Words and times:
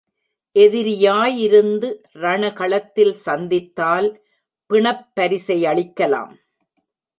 எதிரியாயிருந்து 0.55 1.89
ரண 2.13 2.53
களத்தில் 2.53 3.15
சந்தித்தால், 3.25 4.09
பிணப் 4.65 5.07
பரிசையளிக்கலாம். 5.15 6.33